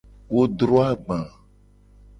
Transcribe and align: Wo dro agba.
Wo 0.35 0.41
dro 0.57 0.79
agba. 0.89 1.19